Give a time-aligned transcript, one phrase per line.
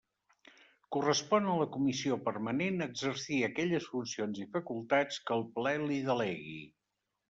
[0.95, 6.63] Correspon a la Comissió Permanent exercir aquelles funcions i facultats que el Ple li delegui.